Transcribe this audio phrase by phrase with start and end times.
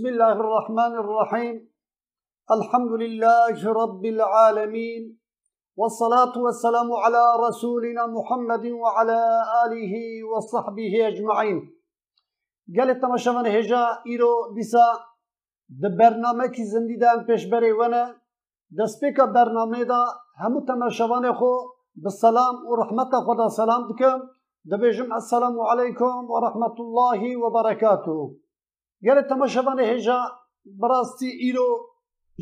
[0.00, 1.56] بسم الله الرحمن الرحيم.
[2.56, 5.02] الحمد لله رب العالمين.
[5.76, 9.20] والصلاة والسلام على رسولنا محمد وعلى
[9.64, 9.92] آله
[10.30, 11.58] وصحبه أجمعين.
[12.76, 14.86] قالت تماشاvan هجا إيرو ديسا
[15.82, 18.04] د برنامه کی زندیدان پیشبری ونه.
[18.78, 20.02] دسپیکا برنامه دا
[20.40, 21.54] همو تماشاvan خو
[21.96, 24.20] بالسلام ورحمة خدا سلام بكم
[24.64, 28.49] دبيجم السلام عليكم ورحمة الله وبركاته
[29.06, 30.18] گەلە تەمەشەبانە هێژە
[30.80, 31.70] بەڕاستی ئیرۆ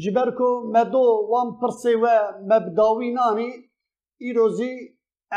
[0.02, 2.16] ji ber ku me do wan pirsê we
[2.50, 3.50] mebdawînanî
[4.28, 4.74] îrozî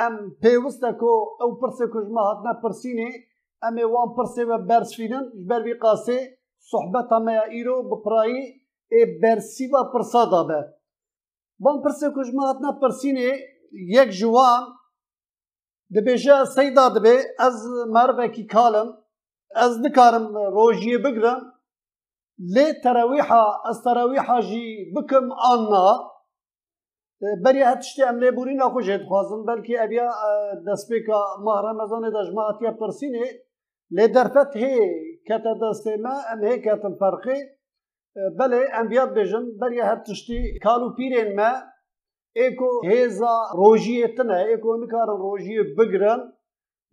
[0.05, 1.13] em pêwist e ku
[1.43, 3.09] ew pirsê ku ji me hatine pirsînê
[3.67, 6.17] em ê wan pirsê we bersfînin ji ber vî qasê
[6.69, 8.43] sohbeta me ya îro bi pirayî
[8.99, 10.61] ê bersîva pirsa dabe
[11.63, 13.29] Van pirsê ku ji me hatine pirsînê
[13.95, 14.63] yek ji wan
[15.93, 17.15] dibêje seyda dibe
[17.47, 17.55] ez
[17.95, 18.89] mervekî kalim
[19.55, 21.51] یک جوان دبیجه سیدا دبه از مروه کی کالم از دکارم روژیه بگرم
[22.39, 26.11] لێ تەراویحا ئەس تەراویحاژی بکەم ئانا
[27.43, 30.09] بەری هە تشتی ئەم لێبووری ناخۆشێت خوازم بەلکی ئەبیا
[30.65, 33.27] دەستپێکە ماهرە مەزانێ دەژماتیە پرسیینێ
[33.95, 34.75] لێ دەرفەت هێ
[35.27, 37.41] کەتە دەستێمە ئەم هەیە کەتم فەرقی
[38.37, 41.51] بەێ ئەمبیات بێژن بەریە هەر تشتی کاڵ و پیرێن مە
[42.39, 46.21] ئێکۆ هێزا ڕۆژیەتنە ئێکۆ نکارن ڕۆژیە بگرن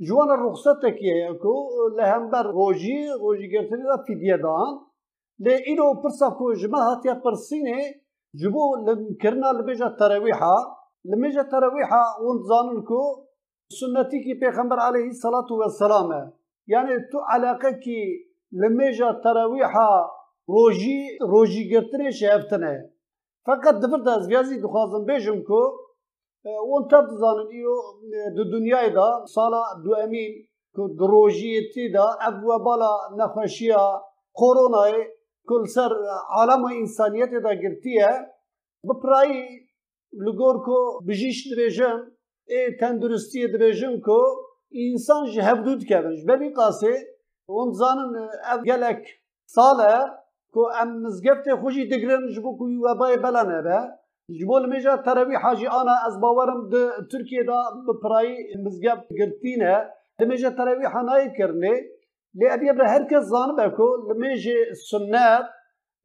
[0.07, 1.55] جوانە ڕوخسەتێکیەکو
[1.97, 4.71] لە هەمبەر ڕۆژی ڕۆژیگرتنیدا فیدیەدان
[5.43, 7.79] لێ ئیرۆ پرسا کۆ ژمە هاتیە پرسینێ
[8.39, 8.63] ji bo
[9.21, 10.55] kirina li bêja terewiha
[11.09, 13.01] li mêja terewiha wan dizanin ku
[13.77, 16.21] sunnetikî pêxember aleyhî selatu vesselam e
[16.73, 18.01] yani tu eleqekî
[18.61, 19.91] li mêja terewiha
[20.55, 22.75] rojî rojîgirtinê şehevtine
[23.45, 25.61] feqet divir de ez vyazî dixwazim bêjim ku
[26.90, 27.76] tev dizanin îro
[28.36, 30.32] di dunyayê da sala du emîn
[30.74, 33.84] ku di rojiyetî da ev webala nexweşiya
[34.38, 35.18] koronayê
[35.50, 35.92] کل سر
[36.36, 38.10] عالم انسانیت دا گرتیه
[38.88, 39.42] بپرایی
[40.24, 41.98] لگور کو بجیش دبیجم
[42.52, 44.20] ای تندرستی دبیجم کو
[44.84, 46.14] انسان جه هفدود کردن.
[46.28, 46.92] بری قاسه
[47.46, 48.12] اون زانن
[48.52, 49.02] اف گلک
[49.54, 49.94] ساله
[50.54, 53.78] کو ام مزگفت خوشی دگرن جبو کو وبای بلانه به.
[54.36, 56.74] جبو لمیجا تروی حاجی آنا از باورم د
[57.12, 59.74] ترکیه دا بپرایی مزگفت گرتینه.
[60.20, 61.74] لمیجا تروی حنای کرنه.
[62.38, 64.56] لی ابي ابره هركز زان بكو لميجي
[64.90, 65.46] سنات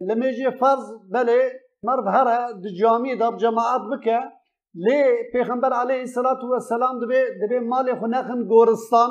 [0.02, 1.42] لميجي فرض بلي
[1.84, 4.20] مرف هرا د جامي دب جماعات بكا
[4.86, 5.02] لي
[5.34, 9.10] پیغمبر عليه الصلاة والسلام دبي دبي مالي خنخن گورستان.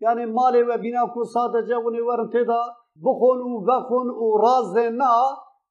[0.00, 2.62] يعني مالي و بنا کو سادجه وني ورن تدا
[3.04, 5.12] بخون و بخون و راز نا.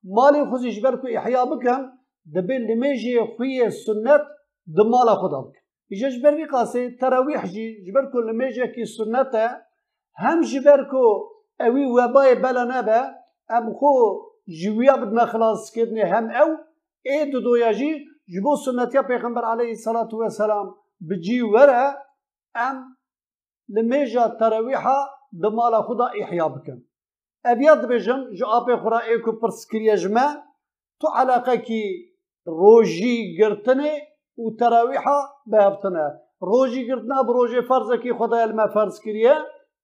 [0.03, 1.99] مالي خوزيش بركو احياء بكم
[2.34, 4.19] دبي لميجي خوية السنة
[4.67, 5.51] دمالا خدام
[5.94, 9.34] إجا جبر بي قاسي تراويح جي جبر كل لميجي كي السنة
[10.19, 11.06] هم جبر كو
[11.62, 13.00] أوي وباي بلا نبا
[13.51, 13.94] أم خو
[14.47, 16.47] جويا بدنا خلاص كدني هم أو
[17.06, 20.68] إيه دو دويا جي جبو سنة يا بيغمبر عليه الصلاة والسلام
[21.01, 21.97] بجي ورا
[22.57, 22.95] أم
[23.69, 24.97] لميجا تراويحة
[25.34, 26.79] دمالا خدا إحيا بكم
[27.45, 30.44] أبيض بجم جو أبي خرا إيكو برسكريا جماع
[31.00, 32.09] تو علاقة كي
[32.47, 33.91] روجي قرتني
[34.38, 39.35] وتراويحة بابتنا روجي قرتنا بروجي فرزكي خدايا ما فرز كريا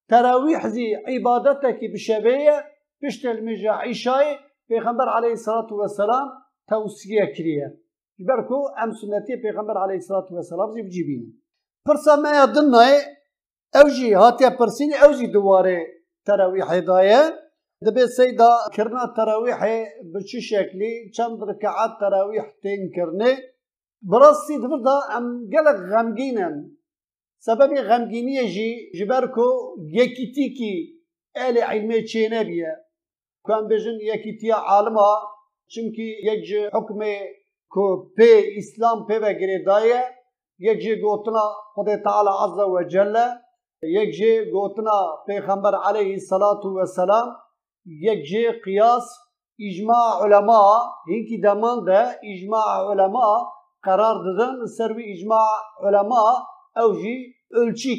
[0.09, 2.65] تراويح زي عبادتك بشبيه
[3.03, 6.27] بشت المجا عيشاي في خمبر عليه الصلاة والسلام
[6.69, 7.77] توسية كريا
[8.19, 11.41] بركو أم سنتي في خمبر عليه الصلاة والسلام زي بجيبين
[11.87, 12.85] فرصة ما يدنا
[13.75, 15.79] أوجي هاتي برسيني أوجي دواري
[16.25, 17.44] تراويح هدايه
[17.85, 19.77] دەبێت سەیدا کردنا تەراویحێ
[20.11, 23.33] بە چی شکلی چەند ڕکەعات تەراویح تێنکردێ
[24.09, 26.55] بڕاستی دبردا ئەم گەلک غەمگینن.
[27.45, 29.49] سەبەبی غەمگینیەژی ژبەر کۆ
[29.97, 30.75] یەکیتیکی
[31.37, 32.73] ئەلی عیلمێ چێ نەبیە.
[33.45, 35.11] کوان بێژن یەکیتیە عالما
[35.71, 37.15] چمکی یەکج حکمێ
[37.73, 37.85] کو
[38.15, 40.01] پێ ئیسلام پێوەگرێدایە
[40.67, 43.27] یەکجێ گوتنا خودێ تاالە عزە وەجللە
[43.97, 47.29] یەکجێ گوتنا پێخەمبەر عليهەی سەلات و وەسەلام.
[47.85, 49.07] جه قیاس
[49.59, 50.67] اجماع علماء
[51.07, 53.35] هینکی دمان ده اجماع علماء
[53.83, 55.47] قرار دادن سروی اجماع
[55.83, 56.35] علماء
[56.77, 57.95] أو جی ölçü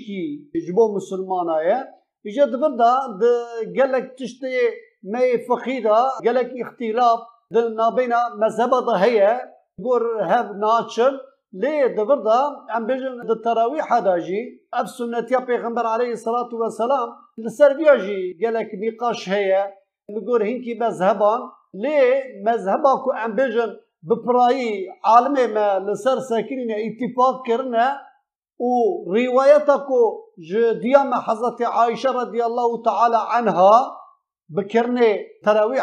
[0.67, 3.33] ji bo musulmanaya îje dibir da di
[3.73, 7.21] gelek tiştê me fiqî da gelek îxtilaf
[7.55, 9.41] di navbêna mezheba da heye
[9.79, 11.15] gor hev naçin
[11.55, 12.39] lê dibir da
[12.77, 14.41] em bêjin di terawîha da jî
[14.81, 19.76] ev sunnetiya pêxember aleyhî salatu veselam li ser viya jî gelek nîqaş heye
[20.15, 21.33] بگور هینکی مذهبا
[21.75, 21.99] لي
[22.45, 23.71] مذهبا كو ام بيجن
[24.09, 27.87] بپرایی عالمه ما لسر ساكنين اتفاق كرنا
[28.59, 28.71] و
[29.15, 30.27] روایتا کو
[31.27, 33.73] حضرت عائشة رضي الله تعالى عنها
[34.49, 35.75] بکرنه لو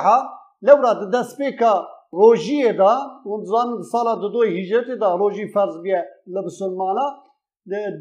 [0.62, 7.08] لورا دس بيكا روجي دا ونزان صلاة دو هجرت دا روجي فرض بيه لبسلمانا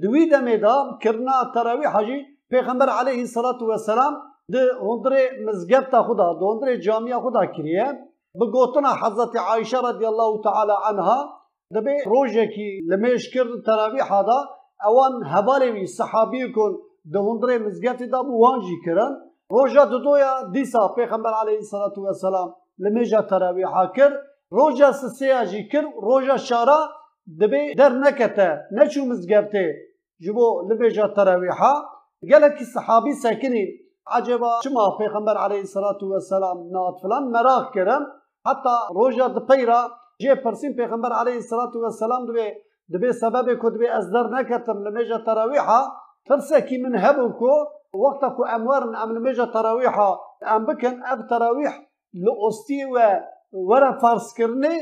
[0.02, 2.18] دوی دويدا دا كرنا تراويحا جي
[2.52, 7.86] پیغمبر علیه الصلاة والسلام ده هندره مزگبتا خدا ده هندره جامعه خدا کریه
[8.40, 11.42] بگوتنا حضرت عایشه رضی الله تعالی عنها
[11.74, 14.38] دبی روژه کی لمیش کرد تراویح دا
[14.86, 16.72] اوان هبالی وی صحابی کن
[17.12, 19.12] ده هندره مزگبتی دا بوانجی کرن
[19.50, 24.12] روژه دو دویا دیسا پیغمبر علیه الصلاة والسلام لمجا تراویح کر
[24.50, 26.80] روژا سسیا جی کر روژا شارا
[27.40, 29.74] دبی در نکته نچو مزگبته
[30.20, 31.74] جبو لمجا تراویحا
[32.30, 33.66] گلکی صحابی ساکنی
[34.06, 38.06] عجبا شما پیغمبر علیه الصلاة و السلام نات فلان مراق کرن
[38.46, 39.88] حتی روژا دپیرا
[40.20, 42.52] جه پرسیم پیغمبر علیه الصلاة و السلام دوی
[42.94, 45.82] دبي سبب از در نکتم لمیجا تراویحا
[46.28, 47.52] تراويحا کی من هبو کو
[47.94, 50.10] وقتا کو اموارن ام لمیجا تراویحا
[50.54, 51.72] ام بکن اب تراویح
[52.14, 52.98] لأستي و
[53.52, 54.76] ورا فارس كرني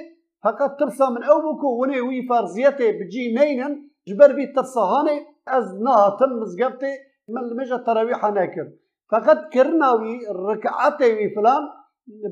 [0.44, 3.72] فقط ترسا من أو اوبوكو وني وی فارزيتي بجی نینن
[4.08, 6.92] جبر بی ترسا هاني از نا ناتم مزقبتي
[7.28, 8.68] من لمیجا تراویحا ناكر
[9.10, 11.68] فقط کرناوی رکعته وی فلان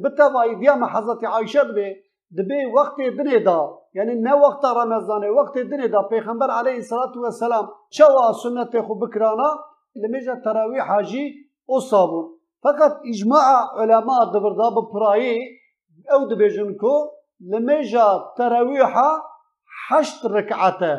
[0.04, 1.96] بتوای دیام حضرت عایشه به
[2.38, 6.02] دبی وقت دنه دا یعنی نه وقت رمضان وقت دنه دا.
[6.02, 9.50] پیغمبر علیه الصلاة والسلام چوا سنت خو بکرانا
[9.96, 11.25] لمجا تراویح حاجی
[11.69, 12.26] أو صابون.
[12.62, 13.46] فقط اجماع
[13.82, 15.38] علماء دبردا بپرایی
[16.12, 16.94] أو دبیجن کو
[17.40, 18.08] لمجا
[18.38, 19.10] تراویحا
[19.90, 20.98] حشت رکعته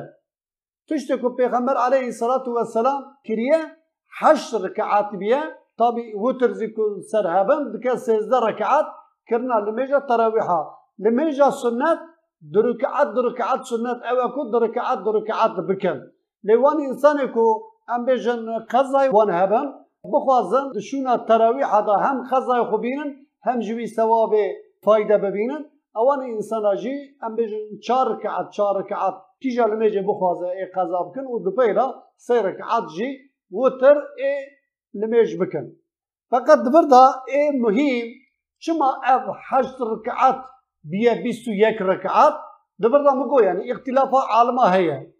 [0.89, 3.61] تشتی کو پیغمبر علیه الصلاة والسلام کریه
[4.21, 5.58] حشت رکعات بیه.
[5.79, 6.81] طبي وتر زيكو
[7.11, 8.85] سرهبن دكا سيزده ركعات
[9.29, 10.61] كرنا لميجا تراويحا
[10.99, 11.99] لميجا سنات
[12.41, 16.01] دركعات دركعات سنات أو اكو دركعات دركعات بكن.
[16.43, 17.61] لوان انسان يكو
[17.95, 19.73] أم بيجن قضاي وان هبن.
[20.13, 24.33] بخوازن دشونا تراويح هذا هم قضاي خوبينن هم جوي ثواب
[24.85, 25.65] فايدة ببينن.
[25.97, 29.13] اوان إنسان أجي أم بيجن چار ركعات چار ركعات.
[29.41, 33.09] تيجا لميجا بخوازه إي قضا بكن ودبيرا سي ركعات جي
[33.51, 34.58] وتر إي
[34.95, 35.73] نميج بكن
[36.31, 38.07] فقط بردا إيه مهم
[38.59, 40.41] شما اف حشت ركعات
[40.83, 42.33] بيا بيستو يك ركعات
[42.79, 45.11] دبردا مقو يعني اختلافات عالمة هي.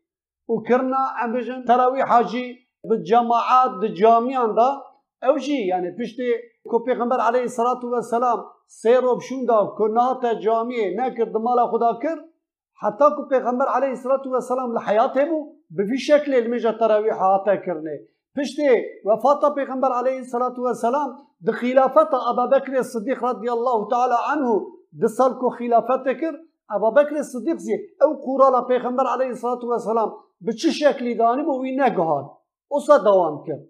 [0.48, 4.82] وكرنا امبجن تراويح حاجي بالجماعات بالجامعان دا.
[5.24, 6.32] أو شي يعني بشتي
[6.70, 12.26] كو پیغمبر عليه الصلاة والسلام سيرو بشون دا كنات جامعة نكر دمالا خدا كر
[12.74, 18.00] حتى كو پیغمبر عليه الصلاة والسلام لحياته بو بفي شكل المجا تراويح هاتا كرنه
[18.38, 18.70] پشتی
[19.06, 21.18] وفات پیغمبر علیه الصلاة والسلام
[21.48, 24.60] د خلافت ابا بکر الصدیق رضی الله تعالی عنه
[25.04, 26.36] د سال کو خلافت کر
[26.78, 30.12] ابا بکر الصدیق زی أو قرالا پیغمبر علیه الصلاة والسلام
[30.42, 32.30] به چه شکلی دانی بو وی نگهان.
[32.68, 33.66] اوسا دوام کرد.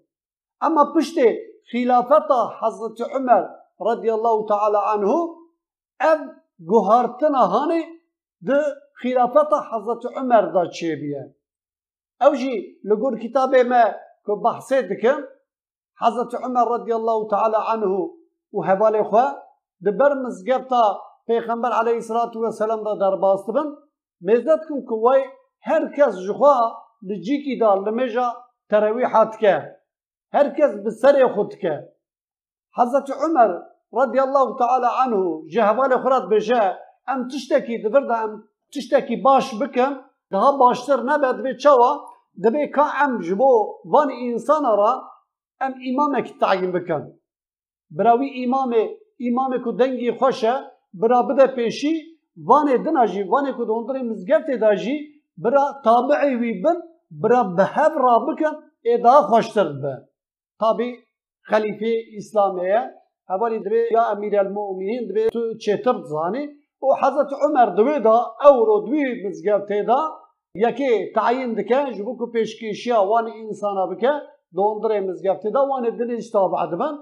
[0.60, 1.38] اما پشتی
[1.72, 2.30] خلافت
[2.62, 3.48] حضرت عمر
[3.88, 5.14] رضی الله تعالی عنه
[6.00, 6.18] اب
[6.66, 7.82] گوهارتنا هانی
[8.46, 8.50] د
[9.02, 11.34] خلافت حضرت عمر دا چه بیه؟
[12.20, 12.54] أو جی
[12.84, 13.84] لگور کتاب ما
[14.26, 15.18] كو بحثي دكم
[16.02, 17.92] حضرت عمر رضي الله تعالى عنه.
[18.52, 19.26] وهبالي خوا
[19.80, 20.84] دبر مزگبتا
[21.26, 23.68] پیغمبر علیه الصلاة والسلام دا در باستبن
[24.20, 25.22] مزدت کن کوای
[25.62, 26.56] هر کس جخوا
[27.02, 28.28] لجیکی دا لمجا
[28.70, 29.76] تراویحات که.
[30.32, 31.14] هر کس بسر
[32.78, 33.50] حضرت عمر
[33.92, 36.78] رضی الله تعالی عنه جهوال خورات بجا
[37.08, 39.92] ام تشتکی دبر دا ام تشتکی باش بکم.
[40.32, 41.56] daha baştır ne bedve
[42.44, 43.52] دبي كا ام جبو
[43.92, 44.92] وان انسان را
[45.62, 47.02] ام امامك تعيين بكن
[47.90, 48.72] براوي امام
[49.28, 50.54] امام كو دنگي خوشه
[51.00, 51.94] برا بده پیشي
[52.48, 54.96] وان دناجي وان كو دوندري مزگفت داجي
[55.36, 56.76] برا تابعي وي بن
[57.10, 58.54] برا بهب را بكن
[58.86, 59.94] ادا خوشتر به
[60.60, 60.90] تابي
[61.42, 62.80] خليفه اسلاميه
[63.30, 66.44] هبالي دبي يا امير المؤمنين دبي تو چتر زاني
[66.82, 67.68] وحضرت عمر
[70.55, 74.11] دوي دا اورو دوي مزگفت دا یکی تعیین دکه جبو کو پیشکیشیا وان انسانا بکه
[74.55, 76.93] دوندره مزگفته دا وان دلش تابع دبن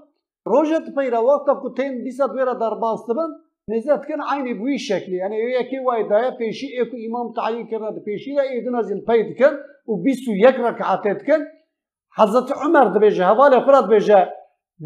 [0.46, 3.28] روجت پیرا وقت کو تین بیسا دویرا در باست دبن
[3.68, 8.34] نزد کن عینی بوی شکلی یعنی یکی وای دایا پیشی اکو امام تعیین کرد پیشی
[8.34, 9.56] دا ایدن از این پید کن
[9.88, 11.44] و بیسو یک رکعتت کن
[12.16, 14.28] حضرت عمر دبیجه حواله خورد بیجه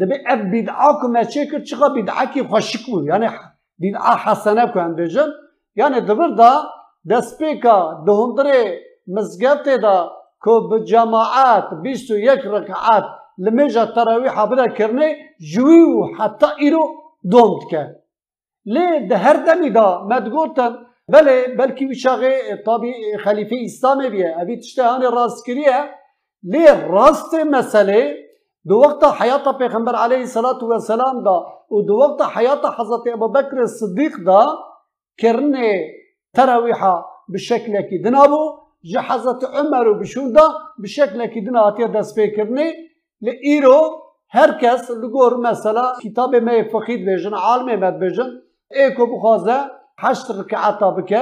[0.01, 3.27] دبی اب بدعا کو مچه کرد چقا بدعا کی خوشک بود یعنی
[3.81, 5.27] بدعا حسنه کن بیجن
[5.75, 6.51] یعنی دبر دا
[7.10, 10.10] دسپیکا دهندره مزگفت دا
[10.44, 13.04] که بیست و یک رکعات
[13.38, 15.16] لمجا تراویح بدا کرنه
[15.52, 16.88] جویو حتی ایرو
[17.30, 17.96] دومد که
[18.64, 20.76] لی ده هر دمی دا مدگوتن
[21.08, 22.92] بله بلکی وشاقه طابی
[23.24, 25.90] خلیفه اسلامی بیه ابی تشتهانی راست کریه
[26.42, 28.16] لی راست مسئله
[28.68, 33.66] دو وقت حیات پیغمبر علیه الصلاة والسلام دا و دو وقت حیات حضرت ابو بکر
[33.66, 34.46] صدیق دا
[35.18, 36.03] کرنه
[36.34, 40.46] تراويحة بشكل كي دنابو جحزة حضرت عمر بشوندا
[40.78, 42.72] بشكل كي دنا دس دست بكرني
[43.20, 48.30] لإيرو هركس لقور مثلا كتاب ما فقيد بيجن عالم ما بيجن.
[48.76, 51.12] إيكو بخازة حشت ركعة بك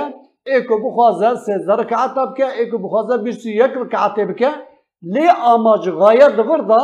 [0.49, 4.43] إيكو بخازة سيزة ركعة بك إيكو بخازة بيشتو يك ركعة بك
[5.03, 6.81] لي اماج غاية دغردا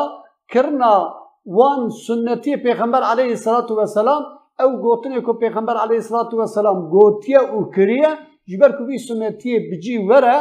[0.52, 1.14] كرنا
[1.46, 4.22] وان سنتي پیغمبر عليه الصلاة والسلام
[4.62, 8.08] أو گوتنه کو پیغمبر علیه الصلاة والسلام گوتیه أو کریه
[8.52, 10.36] جبر کو بی سنتی بجی وره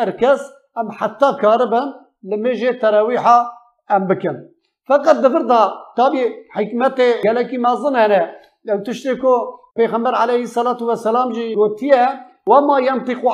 [0.00, 0.46] هر کس
[0.82, 1.90] ام حتی کاربن
[2.32, 3.38] لمجه تراویحا
[3.96, 4.38] ام بکن
[4.88, 5.60] فقط دفر دا
[5.96, 6.24] تابي
[6.56, 8.20] حكمت قالك ما ظن أنا
[8.64, 9.38] لو تشتكوا
[9.78, 13.28] پیغمبر عليه الصلاة والسلام جي قوتيه وما ينطق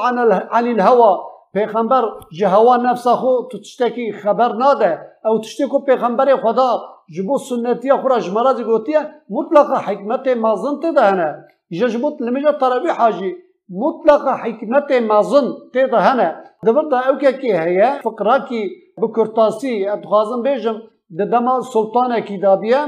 [0.55, 2.05] عن الهوى پیغمبر
[2.39, 4.93] جه هوا نفسه خو تو تشتكي خبر ناده.
[5.27, 6.71] او تشتكوا پیغمبر خدا
[7.17, 11.29] جبو سنتي خورا جمرات قوتيه مطلق حكمت ما ظن تدهنا
[11.73, 13.37] جبوت لمجا ترابي حاجي
[13.69, 18.63] مطلق حكمت ما ظن تدهنا دبر دا اوكا كي هي فقرا كي
[18.99, 20.79] بكرتاسي ادخازم بيجم
[21.11, 22.81] دما سلطان کی دابیه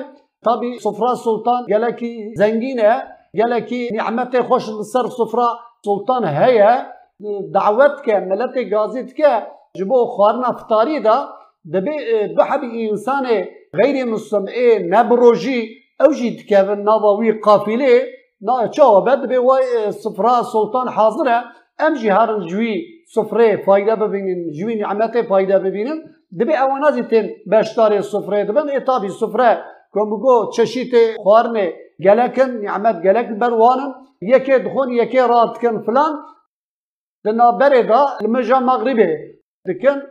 [0.45, 3.03] طبی سفره سلطان گلکی زنگینه
[3.35, 5.49] گلکی نعمت خوش سر سفره
[5.85, 6.96] سلطان هيا
[7.55, 11.29] دعوت که ملت گازیت که جبو خارنا فتاری دا
[11.75, 11.97] دبی
[12.39, 13.27] بحبی انسان
[13.75, 15.69] غیر مستمعی نبروجی
[16.01, 18.03] او جی دکوین نواوی قافله
[18.41, 21.43] نا چاو بد به وای سفره سلطان حاضره
[21.79, 25.99] ام هرن جوی سفره فایده ببینین جوی نعمت فایده ببینین
[26.41, 31.73] دبی اوانازی تین بشتاری سفره دبن اتابی سفره کم بگو چشیت خوارنه
[32.05, 36.13] گلکن نعمت گلک بروانن یکی دخون یکی رات کن فلان
[37.27, 39.09] لنا بردا المجا مغربي
[39.67, 40.03] دكن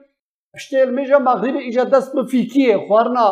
[0.56, 3.26] اشتي المجا مغربي اجا دست بفيكيه خوارنا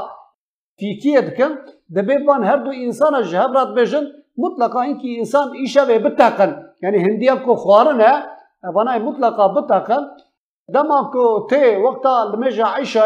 [0.80, 1.52] فيكيه دكن
[1.90, 4.06] دبيبان هر دو انسان جهبرات بجن
[4.38, 8.10] مطلقا انكي انسان ايشا بتاقن يعني هندية كو خوارنا
[8.64, 10.04] ها بنا مطلقا بتاقن
[10.70, 13.06] دما كو تي وقتا المجا عيشا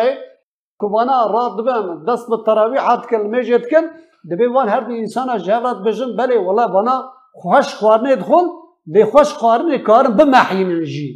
[0.80, 3.84] كو بنا راد بان دست بالتراويح هاد المجا دكن
[4.26, 6.96] دبيبان هر دو انسان جهبرات بجن بلي والله بنا
[7.42, 11.10] خوش خوارنا دخل دي خوش خوارنه كارن بمحين الجي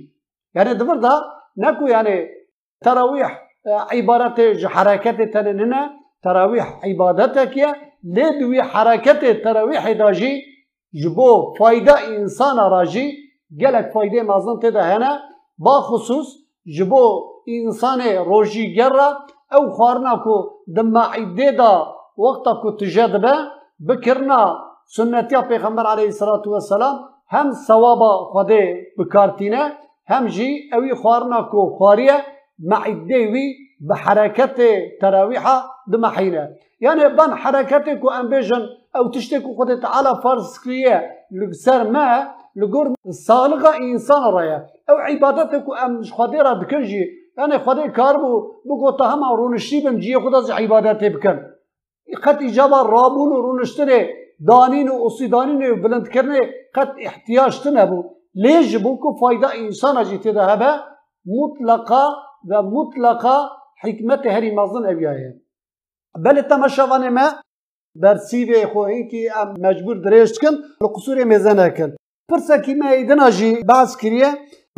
[0.55, 1.13] يعني دبر دا
[1.57, 2.15] نكو يعني
[2.81, 3.31] تراويح
[3.91, 4.37] عبارة
[4.73, 5.81] حركات تنيننا
[6.23, 7.69] تراويح عبادتك يا
[8.03, 10.33] لدوي حركات تراويح داجي
[10.93, 13.07] جبو فايدة إنسان راجي
[13.61, 15.11] قالك فايدة مازن تدا هنا
[15.57, 16.27] با خصوص
[16.77, 17.03] جبو
[17.47, 19.07] انسان روجی گره
[19.55, 20.35] او خوارنا کو
[20.75, 21.73] دمعیده دا
[22.17, 23.33] وقتا کو تجدبه
[23.87, 24.41] بکرنا
[24.95, 26.95] سنتیا پیغمبر علیه الصلاة والسلام
[27.31, 29.71] هم ثوابا خده بکارتینه
[30.07, 32.17] هم جی اوی خوارنا کو خواریه
[32.59, 33.55] معیده وی
[33.89, 34.57] بحرکت
[35.01, 35.57] تراویحه
[35.91, 36.43] دمحینه
[36.79, 38.09] یعنی بان حرکت کو
[38.95, 40.97] او تشتی کو خود تعالی فرض کریه
[41.31, 42.07] لگسر ما
[42.55, 42.87] لگور
[43.27, 44.59] سالغا انسان رایا
[44.89, 47.03] او عبادتك ام خدي را بكن جي
[47.37, 48.31] يعني خدي كاربو
[48.65, 51.39] بقو تهم رونشتي بم جي خدا عبادت بكن
[52.23, 56.39] قد اجابه رابون رونشتني دانين و اصيدانين بلند كرني
[56.75, 58.03] قد احتياج تنبو
[58.35, 60.71] ليش بوكو فايدة انسان جي تذهبه
[61.25, 62.03] مطلقة
[62.51, 65.31] ومطلقة حكمة هري مازن ابيايه
[66.17, 67.41] بل التمشى ما
[67.95, 71.91] برسيبه خو هيكي ام مجبور دريشت كن لقصور ميزانه كن
[72.31, 74.29] پرسکی ما ایدنا جی باز کریه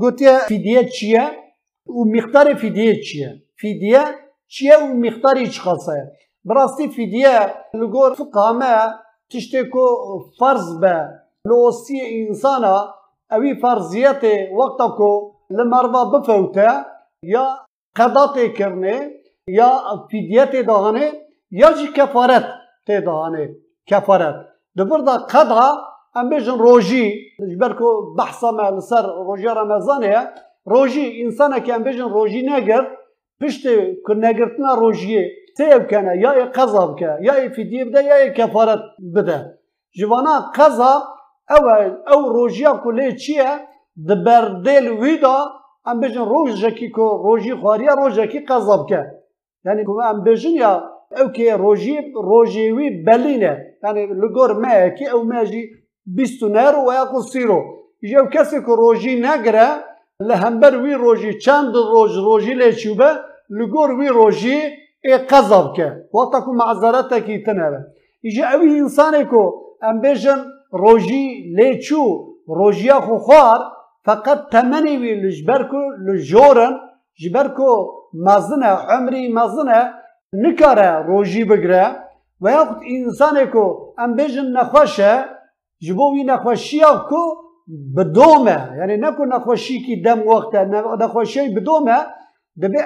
[0.02, 1.26] گوتیه فیدیه چیه
[1.88, 3.30] و مقدار فیدیه چیه
[3.62, 4.04] فیدیه
[4.48, 6.12] چیه و مقداری چی خاصه
[6.46, 7.38] براستی فیدیه
[7.74, 9.03] لگور فقامه تشتی
[9.72, 9.86] کو
[10.40, 11.10] فرض به
[11.46, 12.76] لوسی انسانا
[13.32, 14.26] اوی فرضیت
[14.58, 16.68] وقتا کو لمروا بفوته
[17.24, 17.46] یا
[17.96, 19.12] قضات کرنه
[19.48, 19.72] یا
[20.12, 21.12] فیدیت دهانه
[21.52, 22.46] یا جی کفارت
[22.88, 23.56] تدهانه
[23.88, 24.36] کفارت.
[24.78, 27.06] دبر دا قضا ام بيجن روجي
[27.40, 30.34] جبركو بحثا ما لسر روجي رمضان هي
[30.68, 32.84] روجي انسان كي ام بيجن روجي ناجر
[35.58, 38.84] تێ بکەنە یایە قەزا يا یای فیدی بدە یای کەفەرەت
[39.16, 39.40] بدە
[39.98, 40.94] جوانا قەزا
[41.56, 41.64] أو
[42.14, 43.52] أو ڕۆژیا کولێ چییە
[44.08, 45.38] دبەردێل ویدا
[45.86, 49.02] ئەم بێژن ڕۆژێکی کۆ ڕۆژی خواریە ڕۆژێکی قەزا بکە
[49.66, 50.74] یعنی کو ام بێژن یا
[51.18, 51.98] ئەو کێ ڕۆژی
[52.30, 55.64] ڕۆژێوی بەلینە ینی لەگۆر مایەکی ئەو مێژی
[56.16, 57.60] بیست و نەر و یاقو سیرۆ
[58.16, 59.70] یو کەسێک ڕۆژی نەگرە
[60.30, 63.10] لهمبر وی ڕۆژی چەند ڕۆژ ڕۆژی لێ چوبە
[63.98, 64.10] وی
[65.04, 67.88] ای قذب که وقتا که معذرت کی تنره
[68.22, 69.44] ایجا اوی انسانی که
[69.82, 70.40] ام بیجن
[70.72, 72.04] روژی لیچو
[72.48, 73.60] روژیا خو خوار
[74.06, 76.74] فقط تمنی وی لجبر که لجورن
[77.22, 77.70] جبر که
[78.14, 79.94] مزنه عمری مزنه
[80.34, 81.86] نکاره روژی بگره
[82.42, 83.66] و یا خود انسان کو
[83.98, 85.26] ام بیجن نخوشه
[85.86, 87.22] جبو وی نخوشیا کو
[87.96, 90.66] بدومه یعنی نکو نخوشی کی دم وقته
[91.02, 91.98] نخوشی بدومه
[92.62, 92.78] دبی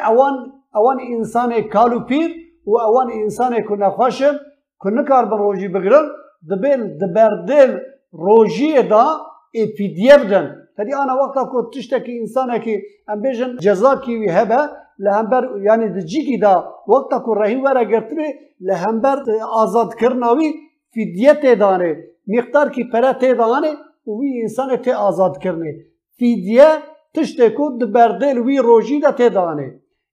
[0.75, 2.29] اوان انسان کالو پیر
[2.65, 4.35] و اوان انسان کو نخوشم
[4.79, 6.05] کو نکار بر روجی بگرن
[6.49, 6.71] دبی
[7.01, 7.77] دبردل
[8.11, 9.05] روجی دا
[9.51, 10.45] ای فیدیه بدن.
[10.77, 12.75] تدی آنا وقتا کو تشتکی انسانه کی
[13.07, 14.61] ام بیجن جزا کی وی هبه
[14.99, 18.27] لهمبر yani diciki da vakta ku rahim vere girtire
[18.61, 19.17] lehember
[19.49, 20.55] azad kirnavi
[20.93, 21.91] fidye tê danê
[22.27, 23.73] miqdar ki pere tê danê
[24.07, 24.77] û wî insanê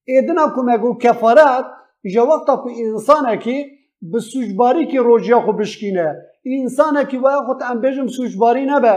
[0.07, 1.67] ایدنا کو مگو کفارت
[2.15, 3.67] جو وقت کو انسانی که
[4.13, 8.95] به سچباری کی رجیا خو بیشکی نه انسانی که وقت آم بیم سچباری نبا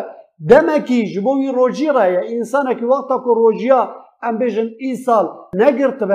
[0.49, 6.13] دمکی جبروی رجیره یا انسانی که وقت کو رجیا آم بیم یه سال نگرته و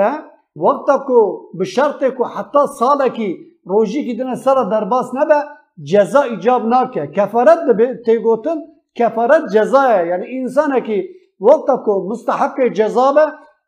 [0.55, 1.19] وقت کو
[1.65, 5.39] شرته کو حتی سالی که رجی کدینه سر در باس نبا
[5.83, 8.57] جزاء اجاب نکه کفارت دو به تیگوتن
[8.95, 11.03] کفارت جزایه یعنی انسانی که
[11.41, 13.13] وقت کو مستحق جزاء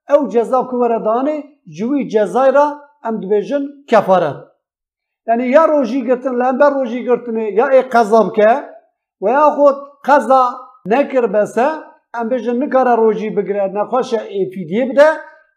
[0.09, 1.43] او جزا کو وردانه
[1.77, 2.67] جوی جزای را
[3.03, 4.35] ام دبیجن کفارت
[5.27, 8.49] یعنی یا روژی گرتن لنبر روژی گرتنه یا ای قضا که
[9.21, 10.43] و یا خود قضا
[10.85, 11.67] نکر بسه
[12.13, 14.45] ام بجن نکاره روجی بگیره نخواشه ای
[14.89, 15.09] بده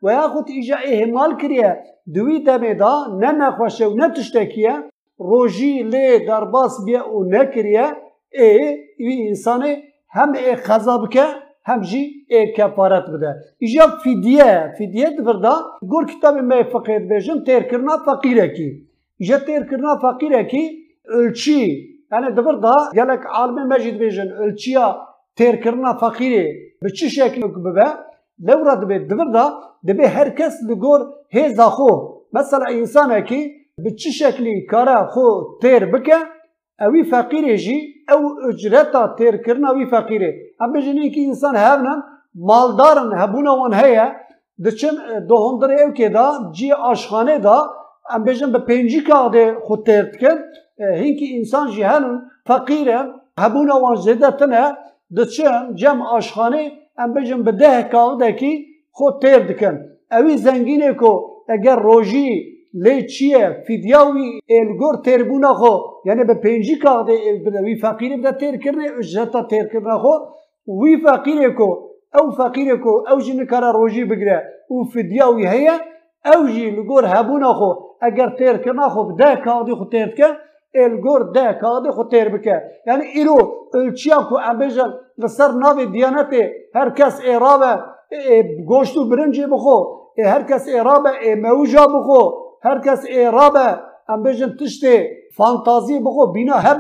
[0.03, 4.75] و یا خود ایجا احمال کریه دوی دمه دا نه نخواشه و نه تشتکیه
[5.19, 7.87] روجی لی درباس بیا و نکریه
[8.33, 9.77] ای ای انسان
[10.11, 11.25] هم ای خزا بکه
[11.69, 12.03] hem jî
[12.39, 13.31] ê kefaret bide.
[13.65, 18.69] Îja fidye, fidye divirda gur kitabê me fiqê dibêjin têrkirina feqîrekî.
[19.19, 20.65] İja têrkirina feqîrekî
[21.05, 21.63] ölçî
[22.13, 24.87] yani divirda gelek almê me jî dibêjin ölçiya
[25.39, 26.47] têrkirina feqîrê
[26.85, 27.87] bi çi şekil bibe
[28.47, 29.45] lewra dibê divirda
[29.87, 31.01] dibê herkes li gor
[31.35, 31.95] hêza xwe
[32.33, 33.41] mesela insanekî
[33.79, 35.29] bi çi şeklî kara xwe
[35.63, 36.19] têr bike
[36.81, 42.03] evî feqîrê jî او اجرتا تیر کرنا وی فقیره هم بجنی که انسان هبنا
[42.35, 44.13] مالدارن هبونا وان هیا
[44.65, 44.71] ده
[45.29, 47.71] دو هندر او که دا جی آشخانه دا
[48.11, 50.45] هم بجن به پینجی که آده خود تیر کرد
[50.79, 52.99] هین که انسان جی هنون فقیره
[53.39, 54.77] هبونا وان زده تنه
[55.75, 58.51] جم آشخانه هم بجن به ده که آده که
[58.91, 61.11] خود تیر دکن اوی زنگینه که
[61.49, 68.17] اگر روژی لی چیه فیدیاوی الگور تربونا خو یعنی به پنجی کاغده البنه وی فقیر
[68.17, 70.13] بده تیر کرنه اجتا تیر کرنه خو
[70.81, 75.77] وی فقیر کو أو فقیر کو أو جن کار روژی بگره أو فیدیاوی هیا
[76.35, 80.29] أو جی الگور هبونا خو اگر تیر کرنه خو بدا کاغده خو تیر که
[80.75, 83.37] الگور ده کاغده خو تیر بکه یعنی ایرو
[83.95, 86.35] چیا کو امبیجن لسر ناوی دیانت
[86.75, 87.73] هر کس ایرابه
[88.67, 89.77] گوشت و برنجی بخو
[90.25, 91.11] هر کس ایرابه
[91.43, 94.95] موجا بخو هر کس ایرابه ام بجن تشتی
[95.37, 96.79] فانتازی بخو بینا هب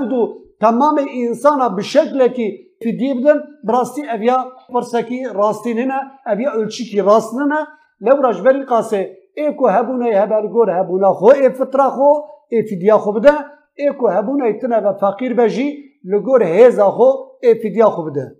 [0.61, 2.49] تمام انسانا بشکل اکی
[2.83, 7.61] فی دیب دن براستی او پرسکی راستی نینا او یا اولچی کی راست نینا
[8.01, 12.11] لو رجبری قاسه ای کو هبون ای هبرگور هبون خو ای فطرا خو
[12.49, 13.35] ای فی دیا خوب ده
[13.75, 15.69] ای کو هبون ای تنه و فقیر بجی
[16.05, 17.11] لگور هیزا خو
[17.43, 18.37] ای فی دیا خوب ده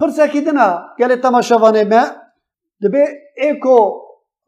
[0.00, 0.68] پرسکی دینا
[0.98, 2.02] گلی تماشوانی ما
[2.82, 3.04] دبی
[3.36, 3.76] ای کو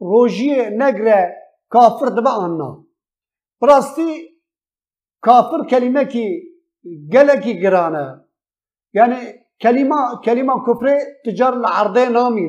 [0.00, 1.41] روژی نگره
[1.72, 2.70] کافر دبا آننا.
[3.60, 4.08] پرستی
[5.26, 6.26] کافر کلمه کی
[7.12, 8.06] گله کی گرانه.
[8.98, 9.20] یعنی
[9.62, 10.86] کلمه کلمه کفر
[11.24, 12.48] تجار العرضه نامی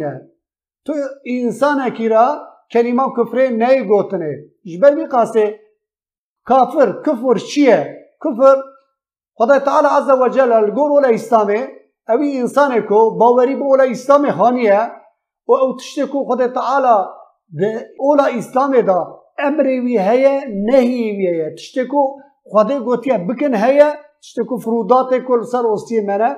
[0.86, 0.94] تو
[1.26, 2.26] انسان کی را
[2.74, 4.32] کلمه کفر نهی گوتنه.
[4.70, 5.60] جبر بی قاسه
[6.46, 7.80] کافر کفر چیه؟
[8.24, 8.56] کفر
[9.34, 11.68] خدا تعالی عز و جل الگول و اسلامه.
[12.08, 14.92] اوی انسان کو باوری بولا اسلام حانیه
[15.48, 16.96] و او تشتی کو خدا تعالی
[17.60, 19.00] ده اولا اسلام دا
[19.40, 20.34] امر وی هیه
[20.70, 22.20] نهی وی هیه تشتی کو
[23.30, 26.36] بکن هیه تشتی کو فرودات کل سر وستی منه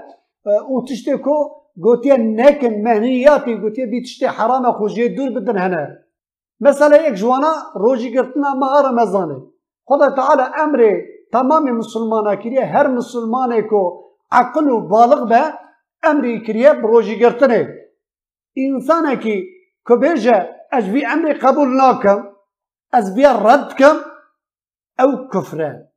[0.68, 1.36] او تشتی کو
[1.84, 6.06] گوتی نکن مهنیاتی گوتی بی تشتی حرام خوشی دور بدن هنه
[6.60, 9.38] مثلا یک جوانا روجی گرتنا ماه رمزانه
[9.86, 11.02] خدا تعالی امر
[11.34, 15.42] تمام مسلمانه کریه هر مسلمانه کو عقل و بالغ به
[16.04, 17.68] امری کریه بروجی گرتنه
[18.58, 19.55] انسانه کی
[19.87, 22.29] کی که بیجه از بی امری قبول ناکم
[22.93, 23.97] از بیا رد کم
[24.99, 25.93] او کفره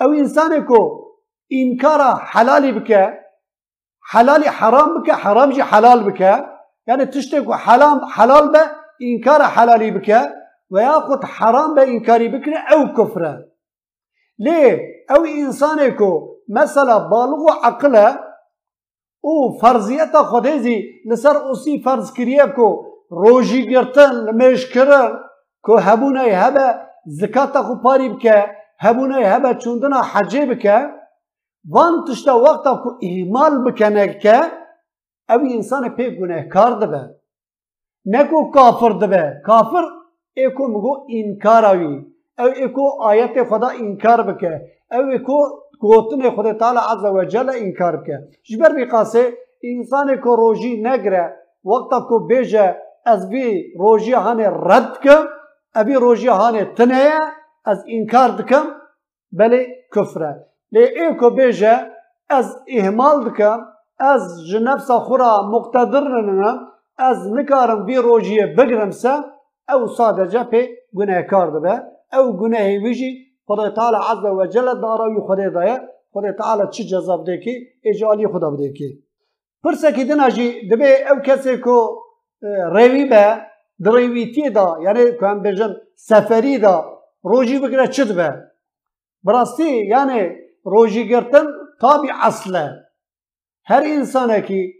[0.00, 0.80] او انسانه کو
[1.50, 3.18] انکارا حلالی بکه
[4.12, 6.44] حلالی حرام بکه حرام جی حلال بکه
[6.86, 8.62] یعنی تشتی کو حلال حلال به
[9.00, 10.38] انکار حلالی بکه
[10.70, 13.32] veya kut haram ve inkari bikre ev küfre.
[14.40, 14.60] Lê
[15.16, 18.08] ew însanê ku mesela balig û eqile
[19.24, 20.76] û ferziyeta Xwedê zî
[21.08, 22.68] li ser osî ferz kiriye ku
[23.71, 25.09] girtin li mêjkirin
[25.65, 26.67] ku hebûnê hebe
[27.19, 28.37] zikata xwe parî bike
[28.85, 30.77] هبونه هبه چوندنا حجه بکه
[31.73, 34.37] وان تشتا وقتا کو اهمال بکنه که
[35.29, 37.01] اوی انسان پی گناهکار دبه
[38.13, 39.85] نکو کافر دبه کافر
[40.39, 41.93] ایکو مگو انکار اوی
[42.39, 44.53] او ایکو آیت خدا انکار بکه
[44.91, 45.37] او ایکو
[45.79, 49.23] گوتن خدا تعالی عز و جل انکار بکه جبر بی قاسه
[49.63, 51.25] انسان کو روژی نگره
[51.65, 55.23] وقتا کو بیجه از بی روژی هانه رد کم
[55.75, 57.11] ابی روژی هانه تنه
[57.65, 58.65] از انکار دکم
[59.31, 60.45] بله کفره.
[60.71, 61.75] لی ایکو بیجه
[62.29, 63.59] از اهمال دکم
[63.99, 66.57] از جنفس خورا مقتدر ننم
[66.97, 69.13] از نکارم وی روژیه بگرم سه
[69.73, 71.81] او صادجه پی گناه کار دبه.
[72.19, 75.79] او گناه ویجی خدای تعالی عز و جل داراوی خدای دایه.
[76.13, 79.03] خدای تعالی چی جزا بده کی اجالی خدا بده کی
[79.63, 81.77] پرسه کی دنا جی دبه او کسی کو
[82.43, 83.41] روی به
[83.85, 88.43] دریویتی دا یعنی که هم بجن سفری دا روژی بگره چه دبه
[89.23, 90.29] براستی یعنی
[90.63, 91.45] روژی گرتن
[91.81, 92.69] تابی اصله
[93.65, 94.73] هر انسانه کی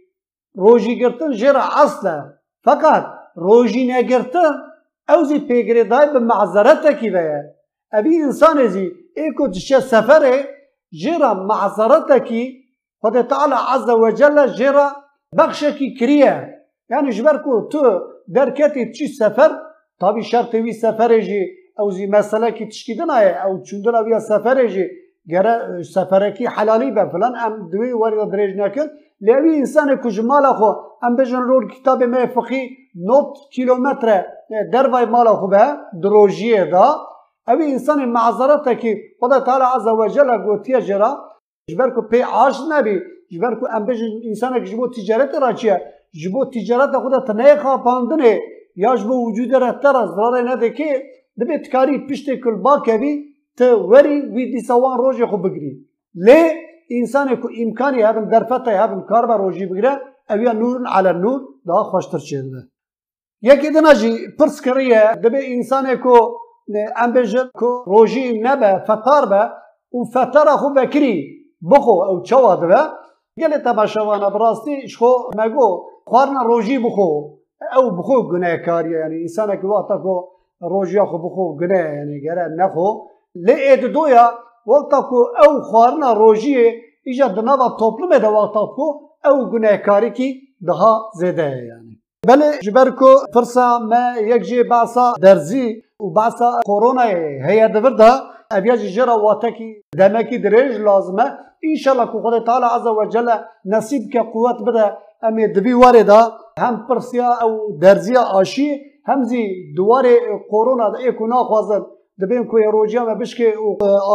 [0.54, 2.22] روژی گرتن جرا اصله
[2.64, 4.52] فقط روژی نگرتن
[5.08, 7.54] اوزی پیگری دای به معذرت کی بیه
[7.92, 10.48] ابی انسان زی ایکو تشه سفره
[11.02, 12.64] جرا معذرت کی
[13.00, 14.88] خدا تعالی عز و جل جرا
[15.38, 16.54] بخش کی کریه
[16.90, 18.00] یعنی جبر کو تو
[18.34, 19.50] درکتی چی سفر؟
[20.00, 21.46] تابی شرط وی سفر جی.
[21.78, 24.84] اوزی مسئله کی تشکیدن آیه او چوندن اویا سفر جی.
[25.28, 28.86] گره سفرکی حلالی به فلان ام دوی وارد درج نکن
[29.20, 30.70] لیوی انسان کجمال خو
[31.02, 32.62] ام بجن رول کتاب ما فقی
[32.94, 34.24] نوت کیلومتر
[34.72, 35.64] دروای مال خو به
[36.02, 36.88] دروجیه دا.
[37.48, 41.10] اوی انسان معذرت کی خدا تعالی عز و جل گوتیه جرا.
[41.70, 43.00] جبر کو پی عاش نبی.
[43.30, 48.40] جبر کو ام بجن انسان که جبو تجارت را چیه؟ جبو تجارت خدا تنه خواپاندنه
[48.76, 51.02] یا جبو وجود رهتر از ضرر نده که
[51.40, 53.12] دبی تکاری پشت کل با کوی
[53.58, 55.72] تو وری وی دیسوان روژ خو بگیری
[56.14, 56.40] لی
[56.90, 59.92] انسان کو امکانی هبن درفته هبن کار بر روژی بگیره
[60.30, 62.60] اویا نور علی نور دا خوشتر چیده
[63.42, 66.16] یکی دنا جی پرس کریه دبی انسان کو
[66.96, 67.12] ام
[67.54, 69.42] کو روژی نبه فتار به
[69.98, 71.16] و فتار خو بکری
[71.70, 72.80] بخو او چوا دبه
[73.40, 75.93] گلی تماشاوانا براستی شخو مگو او
[78.32, 80.28] گناه کاریه یعنی انسان که وقتا کو
[80.60, 82.88] روژی خو بخو گناه یعنی گره نخو.
[83.34, 84.30] لید دویا
[84.66, 88.86] وقتا کو او خوارنا روژیه ایجا دناوا توپلم ده وقتا کو
[89.24, 90.28] او گناهکاری کی
[90.68, 91.94] daha زیده yani.
[92.26, 97.02] بله جبر کو فرسا ما یک جی باسا درزی و باسا کورونا
[97.48, 98.10] هيا دبر ده
[98.50, 101.26] ابيا جرا واتکی دمکی درج لازمه.
[101.70, 103.28] انشالله کو خدای تعالی عز و جل
[103.64, 104.02] نصیب
[105.24, 106.20] امی دبی وارده
[106.58, 108.68] هم پرسیا او درزی آشی
[109.06, 110.04] همزی دوار
[110.50, 111.82] کورونا ده ایکو ناخوازن
[112.20, 113.54] دبین کوی روجیا و بشکه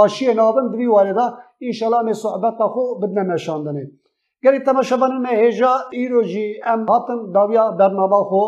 [0.04, 1.26] آشی نابن دبی وارده
[1.62, 3.91] انشالله می صحبت خو بدنا مشاندنه
[4.43, 4.60] گری
[5.19, 8.41] می هجا ایروجی ام هاتن داویا برنامه خو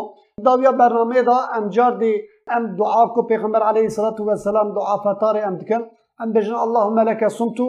[0.44, 2.14] داویا برنامه دا ام جار دی
[2.48, 5.82] ام دعا کو پیغمبر علیه الصلاة والسلام دعا فتار ام دکن
[6.20, 7.60] ام بجن اللهم لك صمت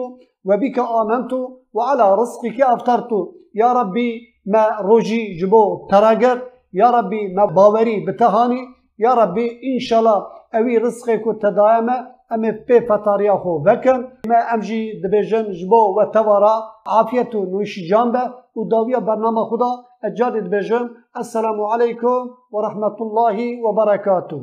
[0.44, 1.32] وبك آمنت
[1.72, 3.10] وعلى رزقك أفطرت
[3.54, 6.42] يا ربي ما روجي جبو تراجر.
[6.74, 8.60] يا ربي ما باوري بتهاني.
[8.98, 11.96] يا ربي إن شاء الله أوي رزقي كو تدايما
[12.32, 16.00] ام بي فطاريا خو وكن ما أمجي دبيجن جبو و
[16.86, 19.72] عافيتو نوشي جامبه وداويا برنامج خدا.
[20.04, 20.90] اجاد دبيجن.
[21.16, 24.42] السلام عليكم ورحمة الله وبركاته.